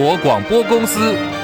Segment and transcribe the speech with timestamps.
[0.00, 1.39] 国广播公司。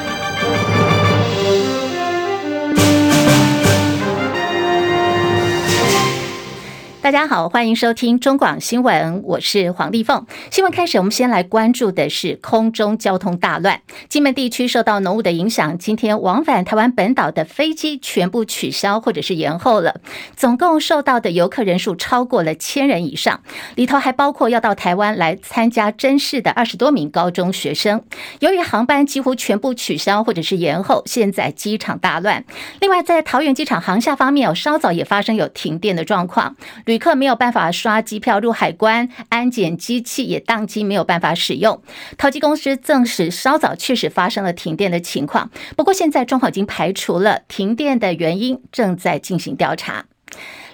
[7.06, 10.26] 大家好，欢迎收听中广新闻，我是黄丽凤。
[10.50, 13.80] 新闻开始，我们先来关注的是空中交通大乱。
[14.08, 20.00] 金门地区受到浓雾的影响，今天往返台湾本岛的飞机全部取消或者是延后了。
[20.34, 23.40] 总共受到的游客人数超过了千人以上，
[23.76, 28.02] 里头还包括要到台湾来参加甄试的二十多名高中学生。
[28.40, 32.44] 由于航班几乎全部取消或者是延后，现在机场大乱。
[32.80, 36.56] 另外，在桃园机场航厦方面，有稍早也发生有停电的状况。
[36.84, 41.82] 旅旅客没有办法刷机票入海关，安检机器也宕机，没有办法使用。
[42.16, 50.06] 桃机公司证实，稍早确实发生了停电的情况，不过现在状况已经排除了停电的原因，正在进行调查。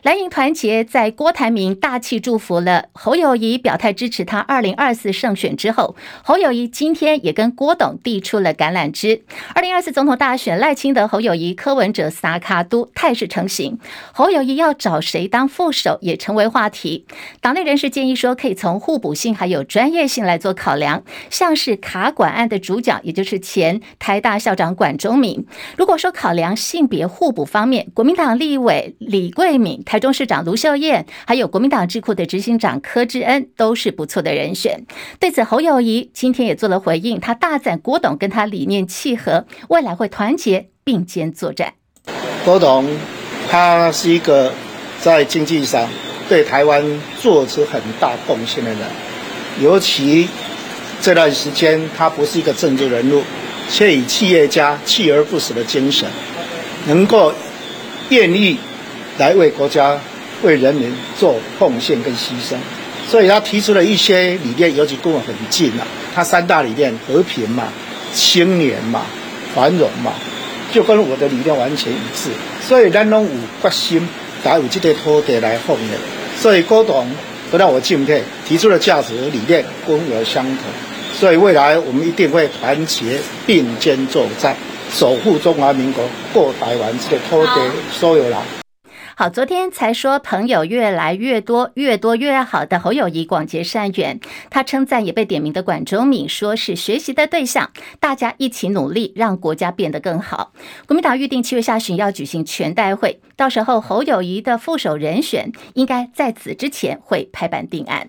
[0.03, 9.23] 蓝营团结在郭台铭大气祝福了侯友谊，表态支持他二零二四胜选之后，侯友谊今天也跟郭董递出了橄榄枝。
[9.55, 13.79] 二零二四总统大选，赖清德、侯友谊、柯文哲撒卡都态势成型，
[14.13, 17.07] 侯友谊要找谁当副手也成为话题。
[17.41, 25.45] 党内人士建议说，可以从互补性还有专业性来做考量，像是卡管案的主角，也就是前台大校长管中闵。
[25.77, 29.81] 如果说考量性别互补方面，国民党立委李贵敏。
[29.93, 34.87] 台中市长卢秀燕，还有国民党智库的执行长柯志恩，都是不错的人选。
[35.21, 41.75] 对此，侯友宜今天也做了回应，他大赞郭董跟他理念契合，未来会团结并肩作战。
[42.43, 42.89] 郭董
[43.51, 44.55] 他是一个
[44.99, 45.87] 在经济上
[46.27, 46.83] 对台湾
[47.21, 48.81] 做出很大贡献的人，
[49.61, 50.27] 尤其
[51.03, 53.23] 这段时间他不是一个政治人物，
[53.69, 56.09] 却以企业家锲而不舍的精神，
[56.87, 57.31] 能够
[58.09, 58.57] 愿意。
[59.23, 59.97] 来为国家、
[60.43, 62.57] 为人民做奉献跟牺牲，
[63.09, 65.87] 所以他提出了一些理念，尤其跟我很近啊。
[66.13, 67.69] 他三大理念：和平嘛、
[68.13, 69.03] 青年嘛、
[69.55, 70.13] 繁荣嘛，
[70.73, 72.31] 就跟我的理念完全一致。
[72.67, 73.31] 所以咱拢有
[73.63, 74.09] 决心，
[74.43, 75.97] 来有这个土地来奉献。
[76.41, 77.09] 所以郭董
[77.53, 80.57] 得到我敬佩，提出的价值理念跟我相同。
[81.15, 84.57] 所以未来我们一定会团结并肩作战，
[84.93, 86.03] 守护中华民国
[86.33, 88.62] 过台湾这个土地所有人。
[89.15, 94.19] 好，昨天才说朋友越来越多，越多越好的侯友谊广结善缘，
[94.49, 100.55] 他称赞也被点名的管中闵，说是学习的对象，大家一起努力，让国家变得更好。
[100.87, 108.09] 国民党预定七月下旬要举行全代会，到时候侯友谊的副手人选应该在此之前会拍板定案。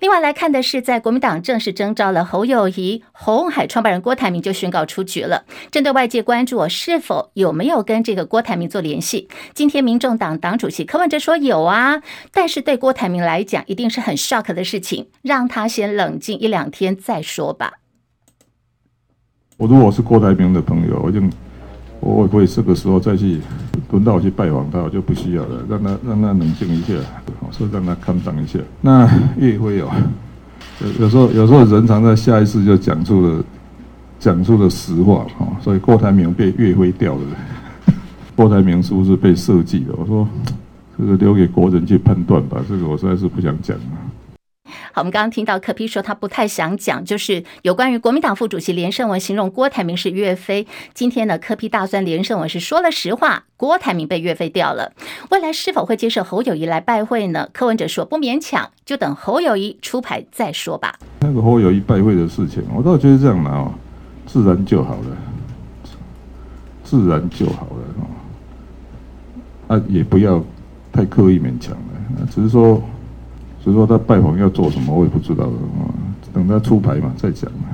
[0.00, 5.46] 另外来看的是，在国民党正式征召了侯友谊，红海创办人郭台铭就宣告出局了。
[5.70, 10.41] 针对外界关注我是否有没有跟这个郭台铭做联系，今天民众党。
[10.42, 17.74] 党主席柯文哲说有啊，但是对郭台铭来讲，一定是很 shock 的事情，让他先冷静一两天再说吧。
[19.56, 21.22] 我如果是郭台铭的朋友，我就
[22.00, 23.40] 我会不会这个时候再去
[23.92, 26.94] 轮到我去拜访他，我就不需要了，让他让他冷静一下，
[27.52, 28.58] 说让他看淡一下。
[28.80, 29.08] 那
[29.38, 29.88] 岳辉有
[30.98, 33.44] 有时候有时候人常在下意识就讲出了
[34.18, 35.24] 讲出了实话，
[35.60, 37.20] 所以郭台铭被岳飞调了。
[38.42, 39.94] 郭台铭是不是被设计的？
[39.96, 40.28] 我说，
[40.98, 42.60] 这个留给国人去判断吧。
[42.68, 43.78] 这个我实在是不想讲。
[44.92, 50.66] 好，我们刚刚听到柯批说他不太想讲，就是有关于国民党副主席连胜文形容郭台铭是岳飞。
[50.92, 54.92] 今天呢，柯批大酸连胜文是说了实话，郭台铭被岳飞掉了。
[55.30, 57.48] 未来是否会接受侯友谊来拜会呢？
[57.52, 60.98] 柯文哲说不勉强，就等侯友谊出牌再说吧。
[61.20, 63.72] 那个侯友谊拜会的事情，我倒觉得这样嘛，哦，
[64.26, 65.16] 自然就好了，
[66.82, 68.08] 自然就好了。
[69.72, 70.44] 啊，也不要
[70.92, 72.82] 太刻意勉强了，只是说，
[73.64, 75.52] 只是说他拜访要做什么，我也不知道了。
[76.34, 77.68] 等他出牌嘛，再讲嘛。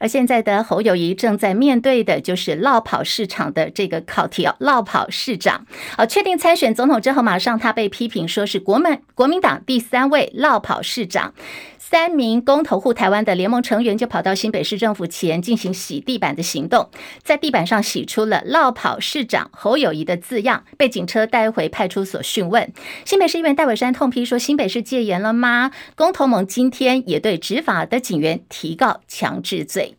[0.00, 5.64] 而现在的侯友宜正在面对的就是落跑市场的这个考题哦，落跑市长。
[5.96, 11.32] 好，确定参选总统之后，马上他被批评说是国民国民党第三位落跑市长。
[11.92, 16.88] 三名公投护台湾的联盟成员就跑到新北市政府前进行洗地板的行动，
[17.22, 22.72] 在地板上洗出了“落跑市长侯友谊”的字样，被警车带回派出所讯问。
[23.04, 29.96] 新北市议员戴伟山痛批说：“新北市戒严了吗？”公投盟今天也对执法的警员提告强制罪。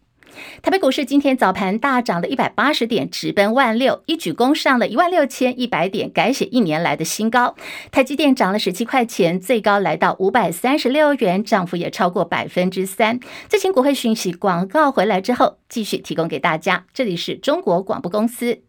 [0.61, 7.55] 台北股市今天早盘大涨了一百八十点，直奔万六，一举攻上了一万六千一百点，改写一年来的新高。
[7.91, 13.19] 台积电涨了十七块钱，最高来到五百三十六元，涨幅也超过百分之三。
[13.49, 16.85] 最新股会讯息广告回来之后，继续提供给大家。
[16.93, 18.59] 这里是中国广播公司，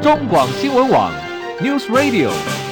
[0.00, 1.12] 中广新闻网
[1.60, 2.69] ，News Radio。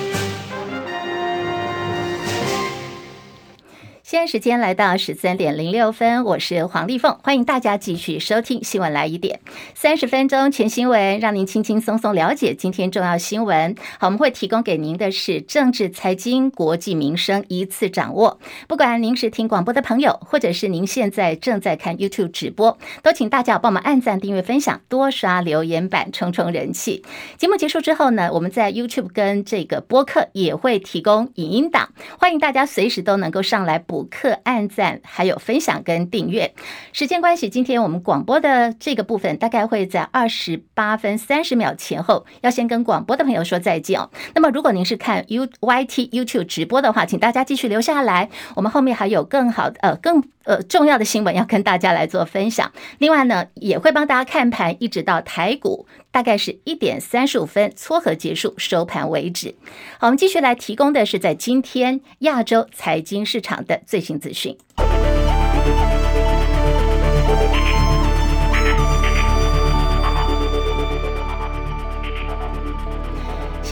[4.08, 9.40] 现在时间来到十三点零六分，我是黄丽凤，欢迎大家继续收听新闻来一点，
[9.75, 13.76] 三十分钟全新闻，让您轻轻松松了解今天重要新闻。
[13.99, 18.40] 好，我们会提供给您的是政治、财经、国际、民生一次掌握。
[18.66, 27.05] 不管您是听广播的朋友，或者是您现在正在看 YouTube 直播，都请大家帮我们按赞、订阅、分享，多刷留言板，冲冲人气。
[27.37, 33.98] 节目结束之后呢，我们在 YouTube 跟这个播客也会提供影音档，欢迎大家随时都能够上来补。
[33.99, 36.55] 补课、按赞，还有分享跟订阅。
[36.93, 44.09] 时间关系，今天我们广播的这个部分大概会在二十八分三十秒前后，要先跟广播的朋友说再见哦。
[44.37, 52.73] 那么，如果您是看 U YT YouTube 直播的话，请大家继续留下来，我们后面还有更好的呃更呃重要的新闻要跟大家来做分享。
[52.99, 59.55] 另外呢，也会帮大家看盘，一直到台股大概是一点三十五分撮合结束收盘为止。
[59.99, 63.83] 好，我们继续来提供的是在今天亚洲财经市场的。
[63.87, 64.56] 最新资讯。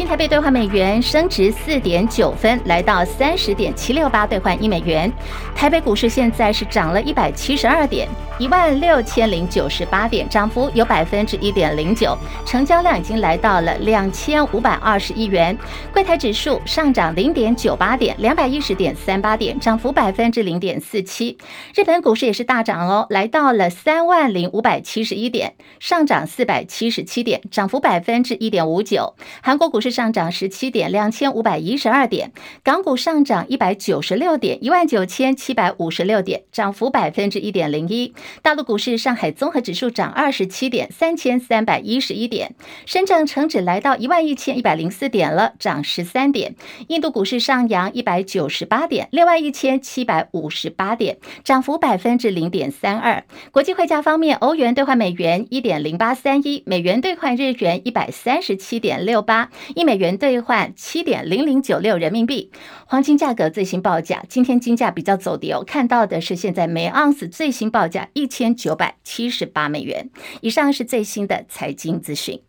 [0.07, 5.13] 台币兑换美元升值四点九分，来到三十点七六八兑换一美元。
[5.55, 8.09] 台北股市现在是涨了一百七十二点。
[8.39, 15.57] 一万六千零九十八点，涨幅有百分之一点零九，成交量已经来到了两千五百二十亿元。
[15.91, 21.37] 柜台指数上涨零点九八点，两百一十点三八点，涨幅百分之零点四七。
[21.75, 29.15] 日本股市也是大涨哦，来到了三万零五百七十一点，上涨四百七十七点，涨幅百分之一点五九。
[29.43, 32.31] 韩国股市上涨十七点，两千五百一十二点。
[32.63, 38.13] 港股上涨一百九十六点，一万九千七百五十六点，涨幅百分之一点零一。
[38.43, 42.51] 大陆股市，上海综合指数涨二十七点，三千三百一十一点；
[42.85, 46.55] 深圳成指来到一万一千一百零四点了，涨十三点。
[46.89, 53.25] 印度股市上扬一百九十八点，六万一千七百五十八点，涨幅百分之零点三二。
[53.51, 62.51] 国际汇价方面，欧元兑换美元一点零八三一，美元兑换日元一百三十七点六八，一美元兑换七点零零九六人民币。
[62.87, 68.09] 黄金价格最新报价，今天金价比较走低哦，看到的是现在每盎司最新报价。
[68.13, 70.11] 一千九百七十八美元
[70.41, 72.41] 以上是最新的财经资讯。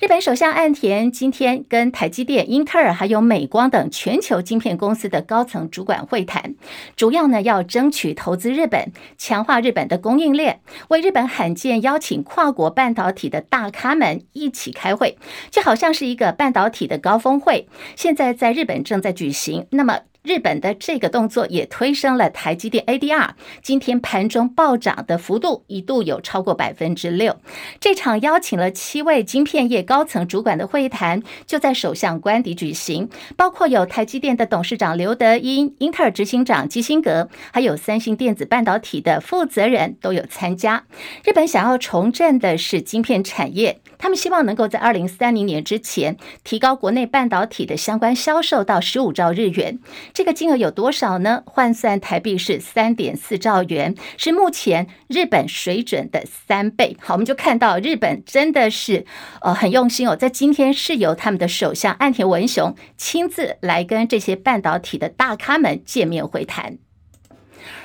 [0.00, 6.54] 日本首相岸田今天跟台积电、英特尔还有美光等全球晶片公司的高层主管会谈，
[6.96, 15.16] 主要呢要争取投资日本，强化日本的供应链，为日本罕见邀请跨国半导体的大咖们一起开会，
[15.50, 17.68] 就好像是一个半导体的高峰会。
[17.96, 20.00] 现在在日本正在举行，那么。
[20.28, 23.30] 日本的这个动作也推升了台积电 ADR，
[23.62, 27.38] 今天盘中暴涨的幅度一度有超过百分之六。
[27.80, 33.08] 这场邀请了七位晶片业高层主管的会谈就在首相官邸举行，
[33.38, 40.84] 包括有台积电的董事长刘德音、英特尔执行长基辛格，还有三星电子半导体的负责人都有参加。
[41.24, 43.80] 日本想要重振的是晶片产业。
[44.00, 49.80] 他们希望能够在二零三零年之前提高国内半导体的相关销售到十五兆日元，
[50.18, 51.44] 这个金额有多少呢？
[51.46, 56.96] 换算台币是三点四兆元，是目前日本水准的三倍。
[56.98, 59.06] 好，我们就看到日本真的是
[59.42, 66.78] 呃很用心哦，在今天是由他们的首相岸田文雄亲自来跟这些半导体的大咖们见面会谈。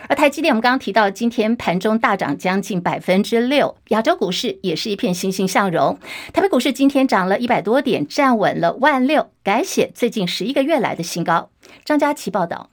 [0.07, 5.97] 而台积电，我们刚刚提到，今天盘中大涨将近百分之六，亚洲股市也是一片欣欣向荣。
[6.33, 11.49] 台北股市今天涨了一百多点，站稳了万六，改写最近十一个月来的新高。
[11.85, 12.69] 张佳琪报道。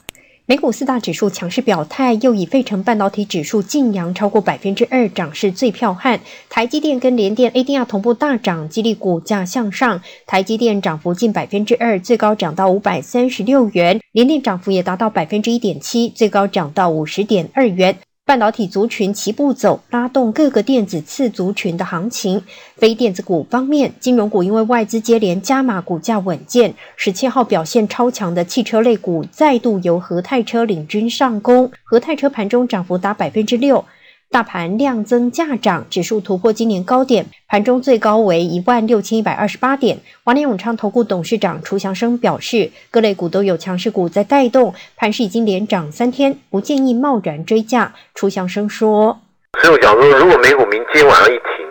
[0.51, 6.19] 美股四大指数强势表态，又以费城半导体指数劲扬超过百分之二，涨势最彪悍。
[6.49, 10.03] 台积电跟联电 ADR 同步大涨，激励股价向上。
[10.27, 17.97] 台积电涨幅近百分之二，最高涨到五百三十六元；联电涨幅也达到百分之一点七，最高涨到五十点二元。
[18.31, 22.41] 半导体族群齐步走，拉动各个电子次族群的行情。
[22.77, 26.73] 非电子股方面，金融股因为外资接连加码，股价稳健。
[26.95, 33.85] 十七号表现超强的汽车类股再度由和泰车领军上攻，和泰车盘中涨幅达百分之六。
[34.33, 39.99] 大盘量增价涨，指数突破今年高点，盘中最高为一万六千一百二十八点。
[40.23, 47.93] 华联永昌投顾董事长楚祥生表示，各类股都有强势股在带动，盘势已经连涨三天，不建议贸然追价。
[48.15, 49.19] 楚祥生说
[49.61, 51.67] ：“所以我想说，如果美股明天晚上一停，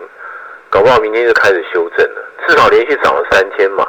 [0.68, 3.86] 搞不好明天就开始修正了，至少连续涨了三天嘛。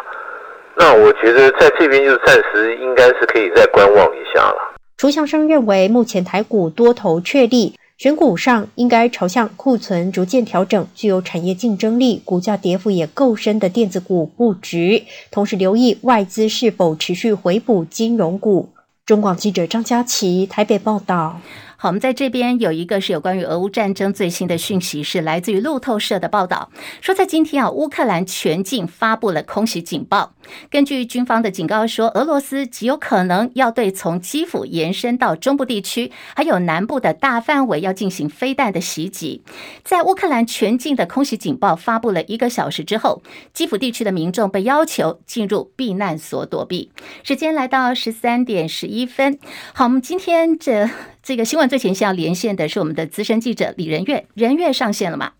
[0.78, 4.56] 那我觉得在这边就暂时应该是可以再观望一下了。”
[4.96, 7.76] 楚祥生认为，目前台股多头确立。
[8.02, 18.70] 选股上应该朝向库存逐渐调整、具有产业竞争力、股价跌幅也够深的电子股布局，同时留意外资是否持续回补金融股。
[19.06, 21.40] 中广记者张佳琪台北报道。
[21.78, 30.34] 好，我们在这边有一个是有关于俄乌战争最新的讯息，是来自于路透社的报道，说在今天啊，乌克兰全境发布了空袭警报。
[30.70, 39.42] 根据军方的警告说，俄罗斯极有可能要对从基辅延伸到中部地区，还有南部的大范围要进行飞弹的袭击。
[39.84, 43.22] 在乌克兰全境的空袭警报发布了一个小时之后，
[43.54, 46.92] 基辅地区的民众被要求进入避难所躲避。
[47.24, 49.40] 时间来到十三点十一分，
[49.74, 50.90] 好，我们今天这。
[51.24, 55.34] 这个新闻最前线要连线的是我们的资深记者李仁月，仁月上线了吗？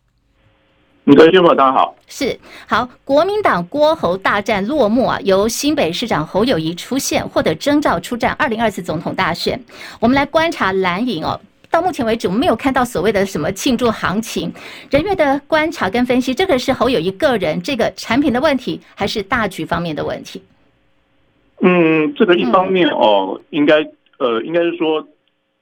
[1.04, 2.88] 你各位听众大家好，是好。
[3.04, 9.60] 国民党郭侯大战落幕啊，由新北市长侯友谊出现，获得征召出战二零二四总统大选。
[10.00, 11.42] 我们来观察蓝营哦，
[11.72, 14.54] 到目前为止我们没有看到所谓的什么庆祝行情。
[14.92, 20.40] 仁岳的观察跟分析，这个是侯友谊个人这个产品的问题，还是大局方面的问题？
[21.62, 23.78] 嗯，这个一方面哦，应该
[24.20, 25.08] 呃，应该是说。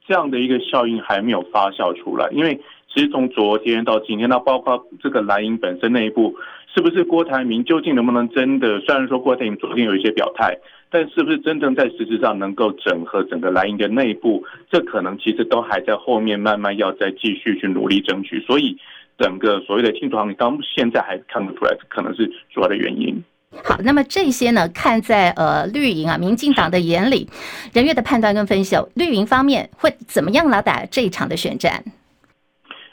[0.08, 2.60] 这样的一个效应还没有发酵出来，因为
[2.92, 6.34] 其实从昨天到今天，那包括这个蓝营本身内部，
[6.74, 8.80] 是不是郭台铭究竟能不能真的？
[8.80, 10.58] 虽然说郭台铭昨天有一些表态，
[10.90, 18.40] 但是不是真正在实质上能够整合整个蓝营的内部，这可能其实都还在后面慢慢要再继续去努力争取。
[18.40, 18.76] 所以
[19.18, 23.22] 整个所谓的庆祝行情，到现在还看不出来，可能是主要的原因。
[23.64, 27.28] 好，那么这些呢，看在呃绿营啊、民进党的眼里，
[27.72, 31.84] 仁岳的判断跟分析，绿营方面会怎么样来打这一场的选战？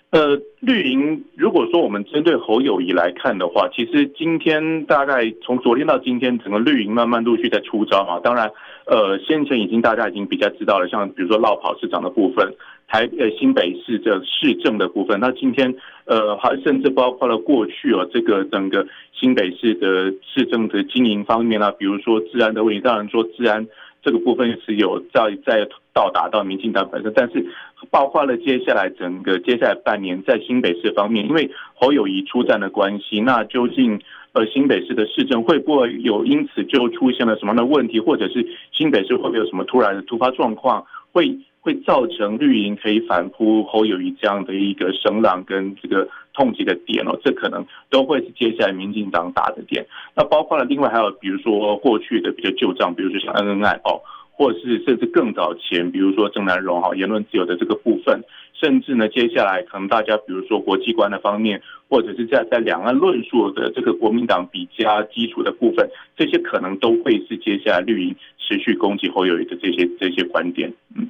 [0.09, 8.19] 呃，绿营如果说我们针对侯友宜来看的话，其实今天大概从昨天到今天，整个绿营慢慢陆续在出招嘛。
[8.21, 8.49] 当然，
[8.85, 12.53] 呃，先前已经大家已经比较知道了，像比如说落跑市长的部分。
[12.89, 23.67] 台呃新北市的市政的部分，那今天呃还甚至包括了过去哦，这个整个新北市的市政的经营方面啊，比如说治安的问题，当然说治安
[24.01, 27.45] 这个部分是有在在到达到民进党本身，但是
[27.89, 33.99] 包括了接下来整个接下来半年在新北市方面，因为侯友谊出战的关系，那究竟
[34.33, 41.37] 呃新北市的市政会不会有因此就出现了什么样的问题，或者是新北市会不会有什么突然的突发状况会？
[41.59, 49.87] 会造成绿营可以反扑侯友谊这样的一个声浪跟这个痛击的点哦，这可能都会是接下来民进党打的点。
[50.15, 53.99] 那包括了另外还有比如说过去的比较旧账，比如说像恩恩爱哦，
[54.31, 58.21] 或是甚至更早前，比如说郑南榕哈言论自由的这个部分，
[58.53, 71.09] 甚至呢接下来可能大家比如说国际观的方面，或者是在在两岸论述的这个国民党比较基础的部分，这些可能都会是接下来绿营持续攻击侯友宜的这些这些观点，嗯。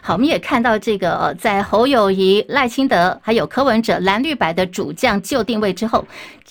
[0.00, 6.06] 好，我们也看到这个呃，在侯友谊、赖清德还有柯文哲蓝绿白的主将就定位之后，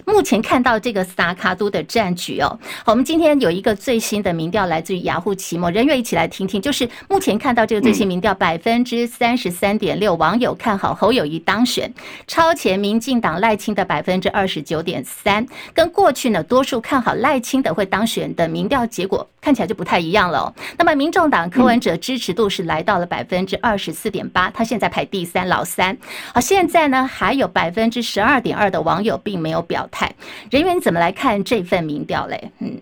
[0.05, 2.59] 目前看到这个萨卡都的战局哦。
[2.83, 11.91] 好，我们今天有一个最新的民调来自于雅虎奇摩，仁岳一起来听听，就是目前看到这个最新民调，百分之三十三点六网友看好侯友谊当选，
[12.27, 20.53] 超前民进党赖清德百分之二十九点三，跟过去呢多数看好赖清德会当选的民调结果看起来就不太一样了哦。
[20.77, 23.05] 那么民众党柯文哲支持度是来到了。
[23.05, 25.95] 百分之二十四点八，他现在排第三，老三。
[26.33, 30.11] 好，现在呢还有百分之十二点二的网友并没有表态。
[30.49, 32.51] 人员，怎么来看这份民调嘞？
[32.59, 32.81] 嗯，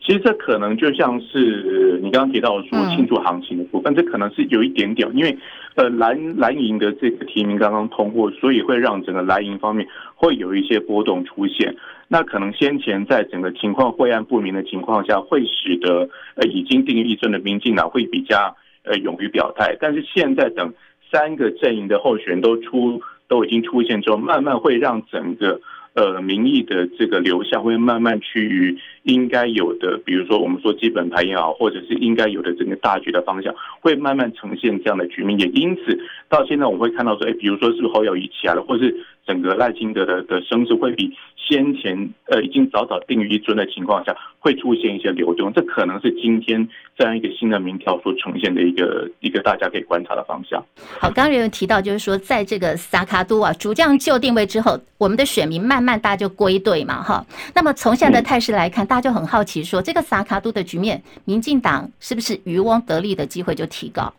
[0.00, 5.36] 其实这可能就像是你刚刚提到说庆祝行情的部分，这可能是有一点点，因为
[5.74, 11.74] 呃蓝蓝营的这个提名刚刚通过，所以会让整个蓝营方面会有一些波动出现。
[12.08, 18.56] 那可能先前在整个情况晦暗不明的情况下，会使得呃已经定于一尊的民进党会比较。
[18.88, 20.72] 呃，勇于表态，但是现在等
[21.10, 25.60] 三个阵营的候选人都出，都已经出现之后，慢慢会让整个
[25.94, 35.36] 呃民意的这个流向会慢慢趋于应该有的，比如说我们说基本盘也好，或者是应该有的整个大局的方向，会慢慢呈现这样的局面。
[35.40, 35.98] 也因此，
[36.28, 41.12] 到现在我们会看到说，哎，比如说是不是侯友宜起来了，或是整个赖清德的的声势会比。
[41.48, 46.68] 先前呃已经早早定于一尊的情况下，会出现一些流动，这可能是今天
[46.98, 50.60] 这样一个新的民调所呈现的一个一个大家可以观察的方向。
[50.98, 57.24] 好，刚刚有人提到，就是说在这个萨卡都啊主将就定位之后，我们的选民慢慢大家就归队嘛，哈。
[57.54, 64.12] 那么从现在的态势来看，大家就很好奇说，这个萨卡都的局面，民进党是不是渔翁得利的机会就提高？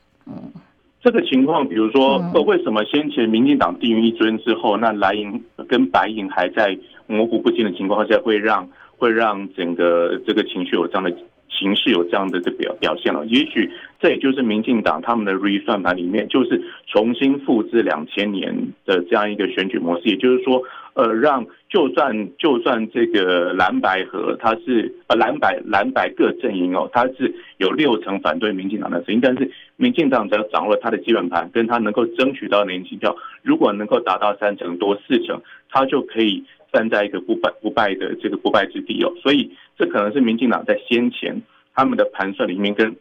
[1.08, 1.12] 嗯。
[1.12, 11.10] 这个情况，比如说，为什么先前民进党定于一尊之后，那蓝营跟白营还在模糊不清的情况下，会让会让整个这个情绪有这样的
[11.50, 13.26] 形式有这样的这表表现了？
[13.28, 13.72] 也许
[14.02, 18.54] 这也就是民进党他们的 re 算盘里面，就是重新复制两千年
[18.86, 20.62] 的这样一个选举模式，也就是说，
[20.98, 35.40] 呃，让就算就算这个蓝白和，它是呃蓝白蓝白各阵营哦，它是有六成反对民进党的声音，但是民进党只要掌握他的基本盘，跟他能够争取到年轻票，如果能够达到三成多四成，
[35.70, 39.14] 他就可以站在一个不败不败的这个不败之地哦。
[39.22, 41.44] 所以这可能是民进党在先前
[41.76, 42.96] 他们的盘算里面，跟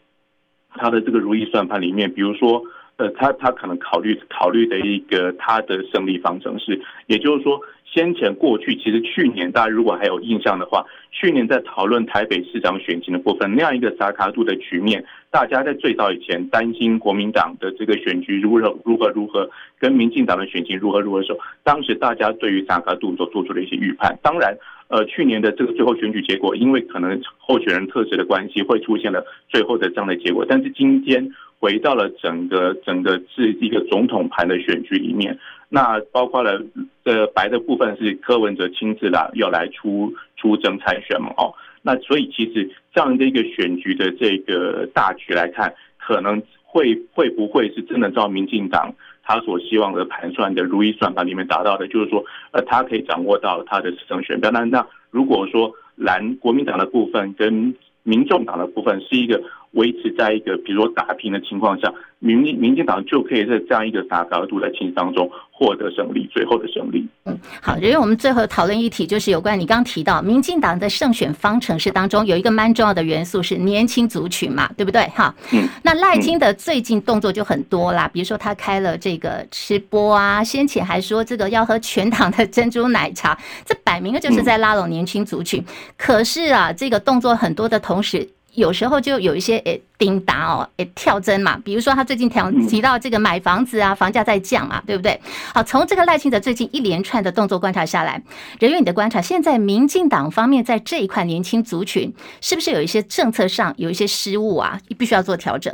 [0.75, 2.63] 他的这个如意算盘里面，比如说。
[2.99, 24.57] 呃，他他可能考虑考虑的一个他的胜利方程式，也就是说，先前过去其实去年大家如果还有印象的话，去年在讨论台北市长选情的部分，那样一个萨卡度的局面，大家在最早以前担心国民党的这个选举如何如何如何，跟民进党的选情如何如何的时候，当时大家对于萨卡度所做出的一些预判，当然，
[24.89, 31.31] 呃，去年的这个最后选举结果，因为可能候选人特质的关系，会出现了最后的这样的结果，但是今天。
[31.59, 35.39] 回到了整个整个是一个总统盘的选举里面，
[35.71, 36.63] 那包括了
[37.05, 48.95] 呃白的部分是柯文哲亲自来要来出出征参选嘛哦，那所以其实这样的一个选举的这个大局来看，可能会会不会是真的照民进党
[49.27, 59.43] 他所希望的盘算的如意算盘里面达到的，就是说呃他可以掌握到他的市政选票，那那如果说蓝国民党的部分跟民众党的部分是一个。
[59.77, 67.07] 维持在一个比如说打平的情况下，民民进党就可以在这样一个打高度的情当中获得胜利，最后的胜利。
[67.25, 75.03] 嗯，好，因为我们最后讨论议题就是有关你刚刚提到民进党的胜选方程式当中有一个蛮重要的元素是年轻族群嘛，对不对？
[75.15, 85.63] 哈，嗯，那赖清德最近动作就很多啦，比如说他开了这个吃播啊，先前还说这个要喝全糖的珍珠奶茶，这摆明了就是在拉拢年轻族群。
[85.99, 88.27] 可是啊，这个动作很多的同时。
[88.57, 95.21] 有时候就有一些诶叮当哦诶跳针嘛，比如说他最近提提到这个买房子啊，房价在降嘛，对不对？
[95.55, 98.21] 好，从这个赖清德最近一连串的动作观察下来，
[98.59, 104.81] 人员你的观察，现在民进党方面在这一块年轻族群是不是有一些政策上有一些失误啊？
[104.99, 105.73] 必须要做调整。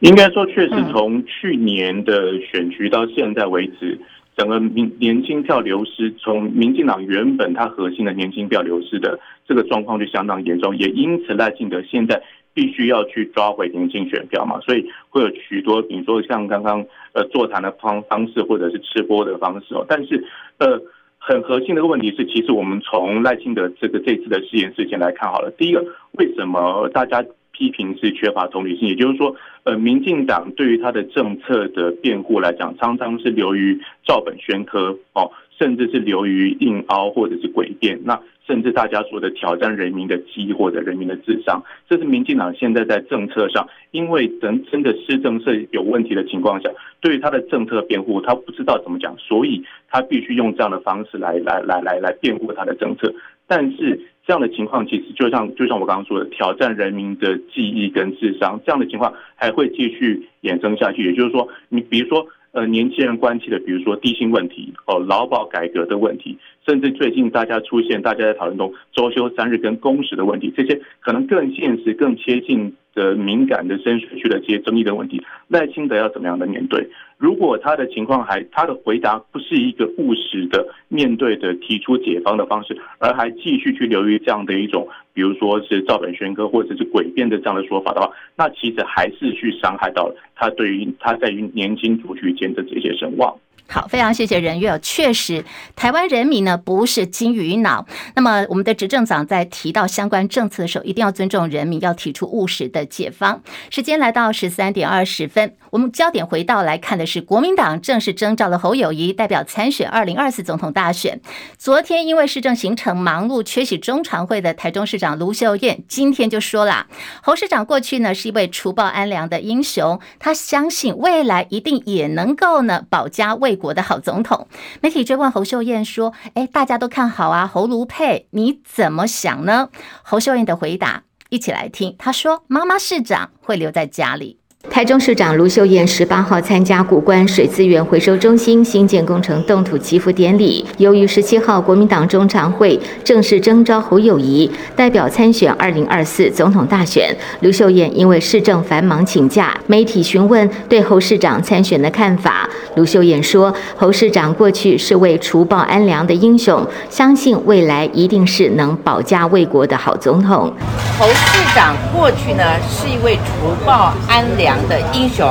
[0.00, 3.98] 应该说，确实从去年的选举到现在为止。
[4.36, 12.20] 整个民年轻票流失，从民进党原本它核心的年轻票流失的这个状况就相当严重，也因此赖清德现在
[12.52, 20.24] 必须要去抓回年轻选票嘛，所以会有许多，比如说像刚刚呃座谈的方方式，或者是吃播的方式哦，但是
[20.58, 20.80] 呃
[21.18, 25.84] 很核心的问题是，其实我们从赖清德这个这次的事件事件来看好了，第一个
[26.18, 27.24] 为什么大家？
[27.56, 46.68] 批评是缺乏同理心，也就是说，呃，民进党对于他的政策的辩护来讲，常常是流于照本宣科哦，甚至是流于硬凹或者是诡辩，那甚至大家说的挑战人民的机或者人民的智商，这是民进党现在在政策上，因为真真的施政是有问题的情况下，
[47.00, 53.14] 对于他的政策辩护，他不知道怎么讲，所以他必须用这样的方式来来来来来辩护他的政策，
[53.46, 54.00] 但是。
[54.26, 61.04] 这样的情况其实就像就像我刚刚说的，挑战人民的记忆跟智商，这样的情况还会继续衍生下去。
[61.04, 76.88] 也就是说，你比如说，呃，年轻人关切的，比如说低薪问题，哦，劳保改革的问题，甚至最近大家出现，大家在讨论中，周休三日跟工时的问题，这些可能更现实、更贴近的敏感的深水区的这些争议的问题，赖清德要怎么样的面对？
[77.16, 93.34] 如果他的情况还他的回答不是一个务实的面对的提出解方的方式，而还继续去流于这样的一种，比如说是照本宣科或者是诡辩的这样的说法的话，那其实还是去伤害到他对于他在于年轻族群间的这些声望。
[93.66, 94.68] 好，非常谢谢仁郁。
[94.82, 97.86] 确实，台湾人民呢不是金鱼脑。
[98.14, 103.42] 那么，我们的执政党在提到相关政策的时候，一定要尊重人民，要提出务实的解方。
[103.70, 111.20] 时间来到十三点二十分，我们焦点回到来看的是，国民党正式征召了侯友谊代表参选二零二四总统大选。
[111.56, 116.86] 昨天因为市政行程忙碌，缺席中常会的台中市长卢秀燕，今天就说了，
[117.22, 123.53] 侯市长过去呢是一位除暴安良的英雄，他相信未来一定也能够呢保家卫。
[123.56, 124.48] 国的好总统，
[124.80, 129.70] 媒体追问侯秀燕说：“哎，大家都看好啊，侯卢佩，你怎么想呢？”
[130.02, 131.96] 侯秀燕的回答，一起来听。
[131.98, 140.64] 她说：“妈妈市长会留在家里。”台中市长卢秀燕十八号参加古关水资源回收中心新建工程动土祈福典礼。
[140.78, 149.54] 由于十七号国民党中常会正式征召侯友谊代表参选二零二四总统大选，卢秀燕因为市政繁忙请假。
[149.68, 160.52] 媒体询问对侯市长参选的看法，卢秀燕说：“侯市长过去是位除暴安良的英雄，相信未来一定是能保家卫国的好总统。”
[160.96, 164.54] 侯市长过去呢是一位除暴安良。
[164.68, 165.28] 的英雄，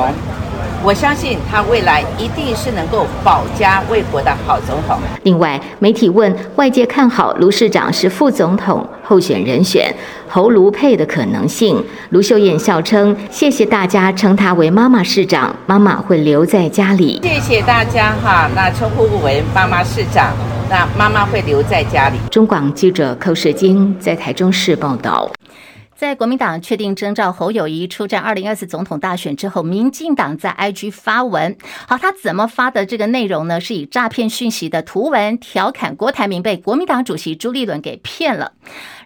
[0.82, 4.98] 我相信他未来一定是能够保家卫国的好总统。
[5.22, 9.92] 另外，媒体问外界看好卢市长是副总统候选人选
[10.28, 20.32] 侯卢配的可能性，卢秀燕笑称：“谢谢大家称她为妈妈市长，妈妈会留在家里。”谢谢大家哈，那称呼我为妈妈市长，
[20.70, 22.18] 那妈妈会留在家里。
[22.30, 25.28] 中广记者寇世京在台中市报道。
[25.96, 33.60] 在国民党确定征召侯友谊出战二零二四总统大选之后，民进党在 IG 发文，好，他怎么发的这个内容呢？
[33.60, 38.52] 是以诈骗讯息的图文调侃郭台铭被国民党主席朱立伦给骗了，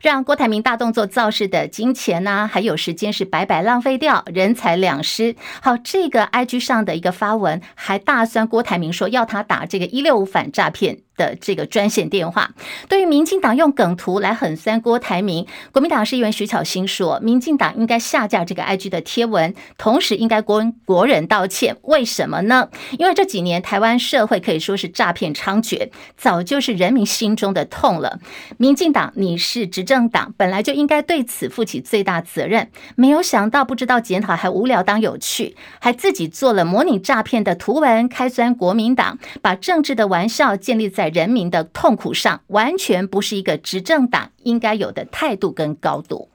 [0.00, 5.36] 让郭台铭大动作造势的金钱呐、还有时间是白白浪费掉，人财两失。
[5.60, 12.50] 好，这个 IG 上的一个发文还大酸郭台铭说要他打这个一六五反诈骗的这个专线电话，
[12.88, 21.76] 对于民进党用梗图来狠酸郭台铭，国民党市议员徐巧芯说，民进党应该下架这个 IG 的贴文，同时应该跟国人道歉。
[21.82, 22.68] 为什么呢？
[22.98, 28.20] 因为这几年台湾社会可以说是诈骗猖獗，早就是人民心中的痛了。
[28.56, 41.07] 民进党你是执政党，本来就应该对此负起最大责任，没有想到不知道检讨还无聊当有趣，还自己做了模拟诈骗的图文开酸国民党，把政治的玩笑建立在。
[41.08, 46.30] 人民的痛苦上，完全不是一个执政党应该有的态度跟高度。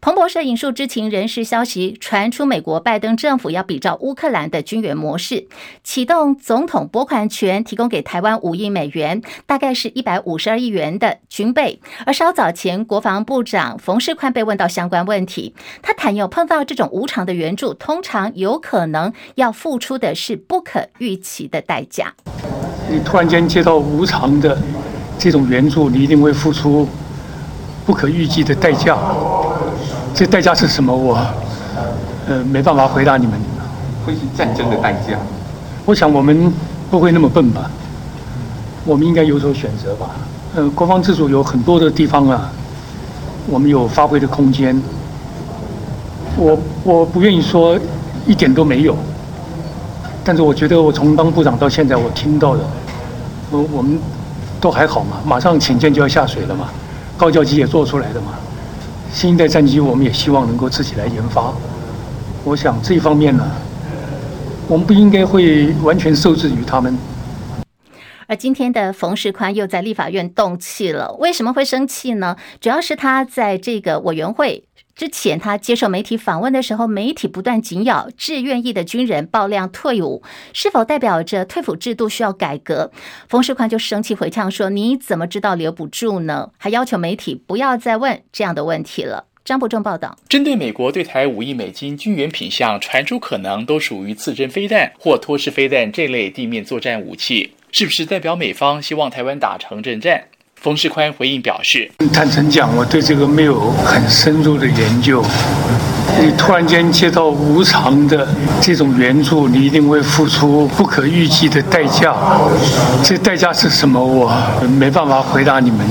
[0.00, 5.48] 彭博社引述知情人士消息，传出美国拜登政府要比照乌克兰的军援模式，
[5.82, 11.80] 启动总统拨款权，提供给台湾五亿美元，大概是一百五十二亿元的军备。
[12.06, 22.14] 而稍早前，国防部长冯世宽被问到相关问题，他坦言碰到这种无偿的援助，通常有可能要付出的是不可预期的代价。
[22.90, 24.56] 你突然间接到无偿的
[25.18, 26.88] 这种援助，你一定会付出
[27.84, 28.96] 不可预计的代价。
[30.14, 30.94] 这代价是什么？
[30.94, 31.16] 我
[32.26, 33.38] 呃没办法回答你们。
[34.06, 35.18] 会是战争的代价？
[35.84, 36.52] 我想我们
[36.90, 37.70] 不会那么笨吧？
[38.86, 40.10] 我们应该有所选择吧？
[40.56, 42.50] 呃，国防自主有很多的地方啊，
[43.46, 44.80] 我们有发挥的空间。
[46.36, 47.78] 我我不愿意说
[48.26, 48.96] 一点都没有。
[50.28, 52.62] 但是我觉得，我从当部长到现在，我听到的，
[53.50, 53.98] 我我们
[54.60, 55.22] 都还好嘛。
[55.24, 56.68] 马上潜舰就要下水了嘛，
[57.16, 58.34] 高教机也做出来的嘛。
[59.10, 61.50] 新一代战机，我们也希望能够自己来研发。
[62.44, 63.50] 我想这一方面呢，
[64.68, 66.94] 我们不应该会完全受制于他们。
[68.26, 72.36] 而今天的冯世宽又在立法院动气了，为什么会生气呢？
[72.60, 74.64] 主要是他在这个委员会。
[74.98, 82.90] 之前他接受媒体访问的时候，媒体不断紧咬志愿役的军人爆量退伍，是否代表着退伍制度需要改革？
[83.28, 89.26] 冯世宽就生气回呛说：“你怎么知道留不住呢？”还要求媒体不要再问这样的问题了。
[89.44, 100.24] 张伯仲报道，针对美国对台五亿美金军援品项传出可能都属于刺针飞弹或拖式飞弹这类地面作战武器，是不是代表美方希望台湾打城镇战？
[100.60, 105.24] 冯世宽回应表示：“坦诚讲，我对这个没有很深入的研究。
[106.20, 108.26] 你突然间接到无偿的
[108.60, 112.12] 这种援助，你一定会付出不可预计的代价。
[113.04, 114.04] 这代价是什么？
[114.04, 114.28] 我
[114.78, 115.86] 没办法回答你们。”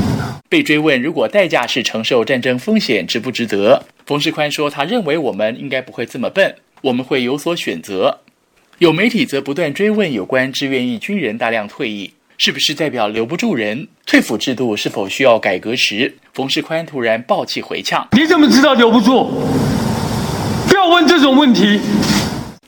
[0.49, 3.83] 被追问如果代价是承受战争风险，值不值得？
[4.05, 8.19] 冯世宽说：“他认为我们应该不会这么笨，我们会有所选择。”
[8.79, 12.11] 有媒体则不断追问有关志愿役军人大量退役。
[12.39, 13.87] 是不是代表留不住人？
[14.05, 19.31] 退抚制度是否需要改革时，冯世宽突然暴气回呛：“你怎么知道留不住？
[20.69, 21.81] 不要问这种问题。”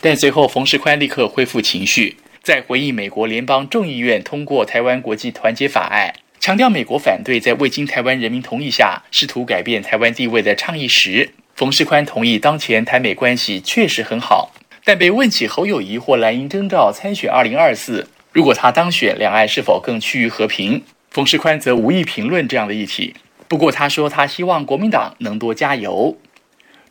[0.01, 14.51] 但随后冯世宽立刻恢复情绪，在回应美国联邦众议院通过《台湾国际团结法案》，强调美国反对在未经台湾人民同意下试图改变台湾地位的倡议时，冯世宽同意当前台美关系确实很好。
[14.83, 18.07] 但被问起侯友谊或蓝营征召参选二零二四。
[18.39, 20.81] 如果他当选，两岸是否更趋于和平？
[21.11, 23.13] 冯世宽则无意评论这样的议题。
[23.49, 26.17] 不过他说，他希望国民党能多加油。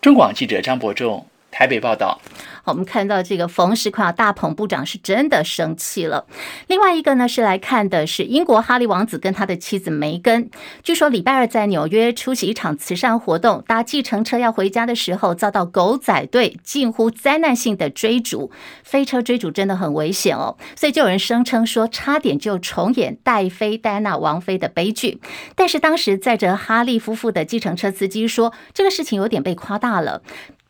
[0.02, 2.20] 中广记者张伯仲台北报道。
[2.64, 6.26] 我们看到这个冯世宽大鹏部长是真的生气了。
[6.66, 10.50] 另外一个呢，是来看的是英国哈利王子跟他的妻子梅根。
[10.82, 18.50] 据说礼拜二在纽约出席一场慈善活动，搭计程车要回家的时候，遭到狗仔队近乎灾难性的追逐。
[18.84, 25.22] 飞车追逐真的很危险哦，所以就有人声称说，差点就重演戴妃戴安娜王妃的悲剧。
[25.54, 30.20] 但是当时载着哈利夫妇的计程车司机说，这个事情有点被夸大了。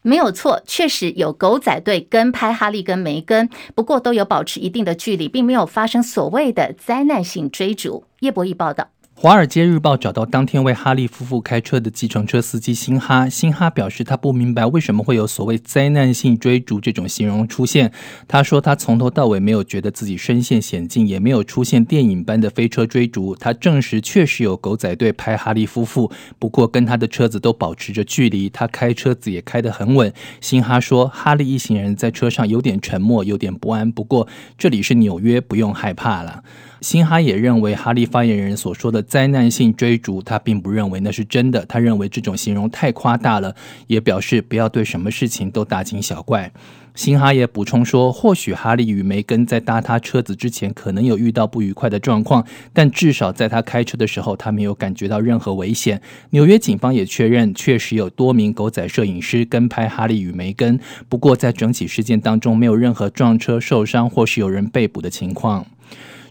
[0.09, 8.05] 没有错，确实有狗仔队跟拍哈利跟梅根，不过都有保持一定的距离，并没有发生所谓的灾难性追逐。
[8.21, 8.85] 叶博弈报道。
[9.21, 17.93] 《华尔街日报》找到当天为哈利夫妇开车的计程车司机辛哈，辛哈表示他不明白为什么会有所谓灾难性追逐这种形容出现。
[18.29, 23.35] 他说他从头到尾没有觉得自己身陷险境，也没有出现电影般的飞车追逐。
[23.35, 30.13] 他证实确实有狗仔队拍哈利夫妇，不过跟他的车子都保持着距离，他开车子也开得很稳。
[30.41, 36.45] 辛哈说，哈利一行人在车上有点沉默，有点不安，不过这里是纽约，不用害怕了。
[36.81, 41.65] 辛哈也认为哈利发言人所说的灾难性追逐，他并不认为那是真的。
[41.67, 43.55] 他认为这种形容太夸大了，
[43.87, 46.53] 也表示不要对什么事情都大惊小怪。
[46.95, 56.01] 辛哈也补充说，或许哈利与梅根在搭他车子之前可能有遇到不愉快的状况，但至少在他开车的时候，他没有感觉到任何危险。
[56.31, 65.65] 纽约警方也确认，确实有多名狗仔摄影师跟拍哈利与梅根，不过在整起事件当中，没有任何撞车受伤或是有人被捕的情况。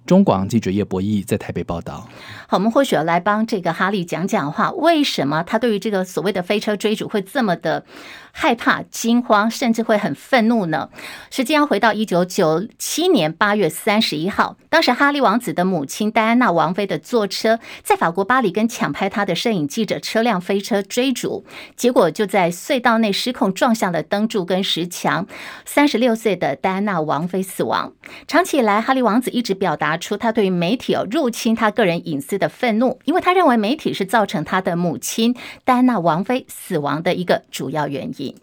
[0.07, 2.07] 中广记者叶博义在台北报道。
[2.47, 4.71] 好，我们或许要来帮这个哈利讲讲话。
[4.71, 7.85] 为什么他对于这个所谓的飞车追逐会这么的
[8.31, 10.89] 害怕、惊慌，甚至会很愤怒呢？
[11.29, 25.27] 时间要回到一九九七年八月三十一号，当时哈利王子的母亲戴安娜王妃的坐车在法国巴黎跟抢拍他的摄影记者车辆飞车追逐，结果就在隧道内失控撞向了灯柱跟石墙，
[25.65, 27.91] 三十六岁的戴安娜王妃死亡。
[28.25, 38.35] 长期以来，哈利王子一直表达出他对于媒体哦入侵他个人隐私的愤怒，因为他认为媒体是造成他的母亲戴安娜王妃死亡的一个主要原因。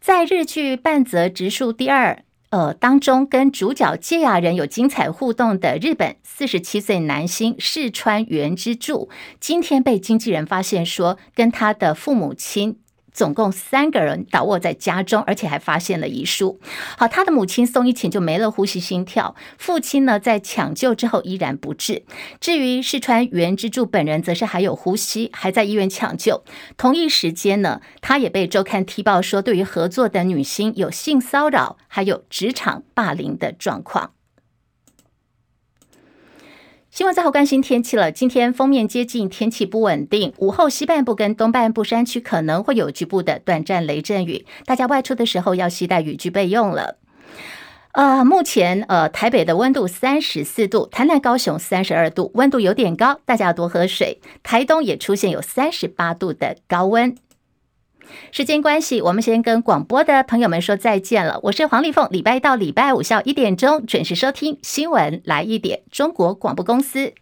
[0.00, 2.12] 在日剧《半泽直树第二》
[2.50, 9.08] 呃当中，跟主角堺雅人有精彩互动的日本四十七岁男星市川原之助，
[9.40, 12.78] 今天被经纪人发现说跟他的父母亲。
[13.14, 16.60] 总共三个人倒卧在家中，而且还发现了遗书。
[16.98, 22.04] 好，他的母亲宋一晴就没了呼吸、心跳，父亲呢在抢救之后依然不治。
[22.40, 26.42] 至于市川原之助本人，则是还有呼吸，还在医院抢救。
[26.76, 34.10] 同一时间呢，他也被周刊踢爆说，对于合作的女星有性骚扰，还有职场霸凌的状况。
[36.94, 38.12] 新闻最后关心天气了。
[38.12, 40.32] 今天封面接近，天气不稳定。
[40.38, 46.96] 午后西半部跟东半部山区可能会有局部的短暂雷阵雨，大家外出的时候要携带雨具备用了。
[47.94, 54.20] 呃，目前呃台北的温度三十四度，台南高雄三十二度，温度有点高，大家要多喝水。
[54.44, 57.16] 台东也出现有三十八度的高温。
[58.32, 61.40] 时间关系，我们先跟广播的朋友们说再见了。
[61.42, 67.14] 我是黄丽凤，礼拜一到礼拜五下午一点钟准时收听新闻来一点，中国广播公司。